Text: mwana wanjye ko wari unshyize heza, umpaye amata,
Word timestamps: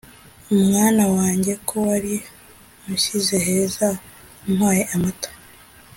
mwana 0.67 1.03
wanjye 1.15 1.53
ko 1.67 1.73
wari 1.87 2.15
unshyize 2.87 3.37
heza, 3.45 3.87
umpaye 4.47 4.83
amata, 4.95 5.29